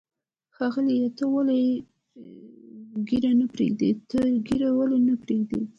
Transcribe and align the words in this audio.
ښاغلیه، 0.55 1.09
ته 1.17 1.23
ولې 1.33 1.61
ږیره 3.07 3.31
نه 3.39 3.45
پرېږدې؟ 3.53 3.89
ته 4.09 4.19
ږیره 4.45 4.69
ولې 4.77 4.99
نه 5.07 5.15
پرېږدی؟ 5.23 5.61